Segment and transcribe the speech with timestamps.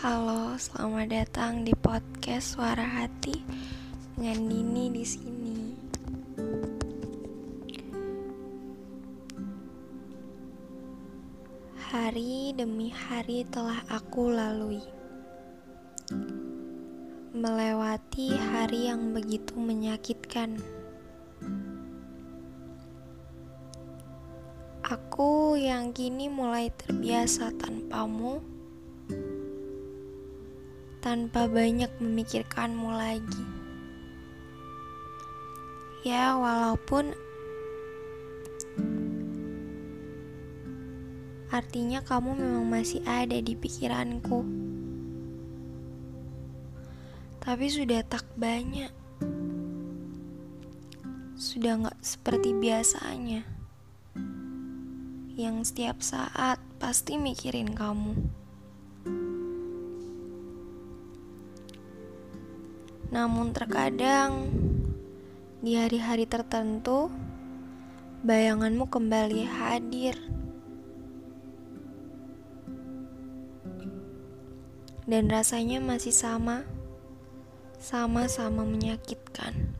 [0.00, 3.36] Halo, selamat datang di podcast Suara Hati
[4.16, 5.60] dengan Dini di sini.
[11.92, 14.80] Hari demi hari telah aku lalui.
[17.36, 20.64] Melewati hari yang begitu menyakitkan.
[24.80, 28.49] Aku yang kini mulai terbiasa tanpamu
[31.00, 33.44] tanpa banyak memikirkanmu lagi.
[36.04, 37.16] Ya, walaupun
[41.48, 44.44] artinya kamu memang masih ada di pikiranku,
[47.40, 48.92] tapi sudah tak banyak,
[51.36, 53.44] sudah gak seperti biasanya,
[55.36, 58.16] yang setiap saat pasti mikirin kamu.
[63.10, 64.54] Namun terkadang
[65.58, 67.10] di hari-hari tertentu
[68.22, 70.14] bayanganmu kembali hadir.
[75.10, 76.62] Dan rasanya masih sama,
[77.82, 79.74] sama-sama menyakitkan.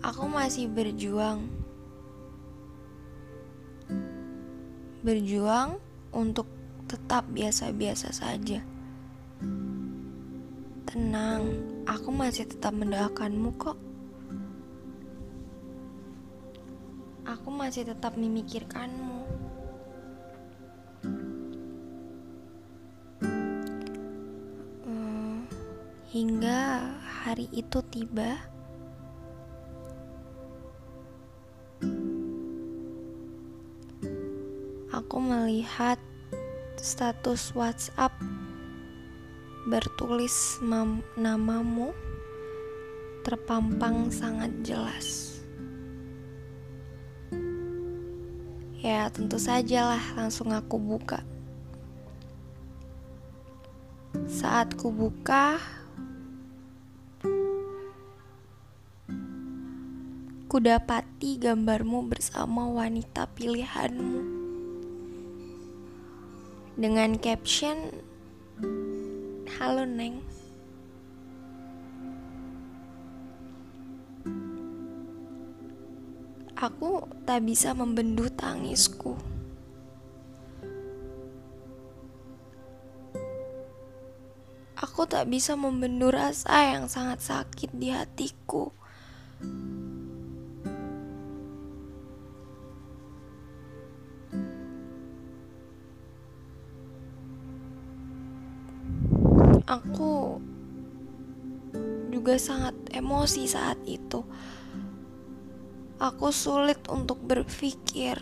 [0.00, 1.44] Aku masih berjuang.
[5.04, 5.76] Berjuang
[6.08, 6.48] untuk
[6.90, 8.58] tetap biasa-biasa saja.
[10.90, 11.46] Tenang,
[11.86, 13.78] aku masih tetap mendoakanmu kok.
[17.30, 19.22] Aku masih tetap memikirkanmu.
[24.82, 25.46] Hmm,
[26.10, 28.34] hingga hari itu tiba.
[34.90, 36.02] Aku melihat
[36.80, 38.16] status WhatsApp
[39.68, 40.56] bertulis
[41.12, 41.92] namamu
[43.20, 45.36] terpampang sangat jelas.
[48.80, 51.20] Ya, tentu sajalah langsung aku buka.
[54.24, 55.60] Saat ku buka,
[60.48, 64.39] ku dapati gambarmu bersama wanita pilihanmu
[66.80, 67.92] dengan caption
[69.60, 70.24] Halo Neng.
[76.56, 79.12] Aku tak bisa membendung tangisku.
[84.80, 88.72] Aku tak bisa membendung rasa yang sangat sakit di hatiku
[99.70, 100.42] Aku
[102.10, 104.26] juga sangat emosi saat itu.
[106.02, 108.18] Aku sulit untuk berpikir,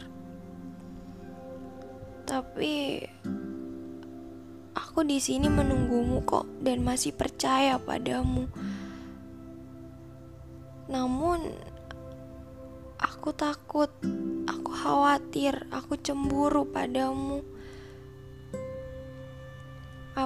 [2.28, 3.00] tapi
[4.76, 8.44] aku di sini menunggumu kok dan masih percaya padamu.
[10.92, 11.48] Namun,
[13.00, 13.88] aku takut,
[14.44, 17.41] aku khawatir, aku cemburu padamu.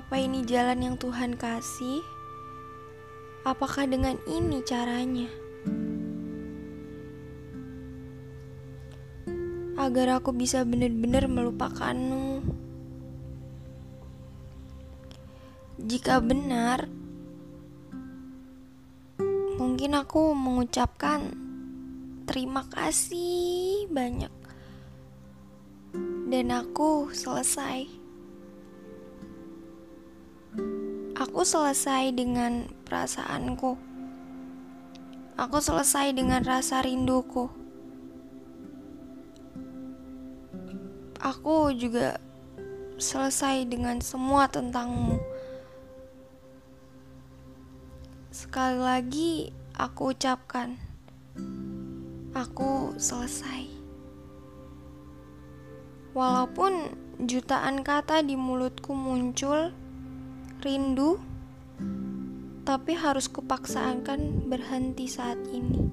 [0.03, 2.03] Apa ini jalan yang Tuhan kasih?
[3.47, 5.31] Apakah dengan ini caranya?
[9.79, 12.43] Agar aku bisa benar-benar melupakanmu.
[15.87, 16.91] Jika benar,
[19.55, 21.31] mungkin aku mengucapkan
[22.27, 24.35] terima kasih banyak,
[26.27, 28.02] dan aku selesai.
[31.23, 33.79] Aku selesai dengan perasaanku.
[35.39, 37.47] Aku selesai dengan rasa rinduku.
[41.23, 42.19] Aku juga
[42.99, 45.23] selesai dengan semua tentangmu.
[48.35, 49.33] Sekali lagi
[49.79, 50.75] aku ucapkan,
[52.35, 53.71] aku selesai.
[56.19, 59.71] Walaupun jutaan kata di mulutku muncul,
[60.63, 61.19] rindu,
[62.63, 65.91] tapi harus kupaksakan berhenti saat ini.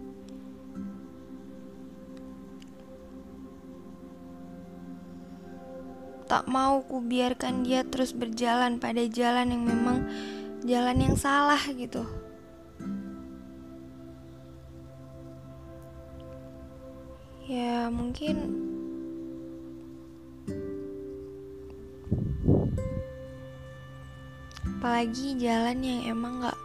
[6.30, 10.06] Tak mau ku biarkan dia terus berjalan pada jalan yang memang
[10.62, 12.06] jalan yang salah gitu.
[17.50, 18.69] Ya, mungkin
[24.80, 26.56] Apalagi jalan yang emang gak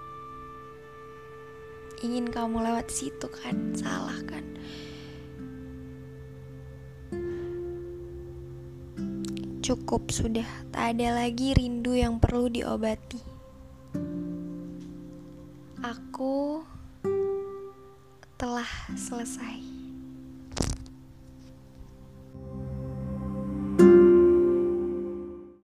[2.06, 4.46] ingin kamu lewat situ kan, salah kan?
[9.66, 13.18] Cukup sudah, tak ada lagi rindu yang perlu diobati.
[15.82, 16.62] Aku
[18.38, 19.83] telah selesai.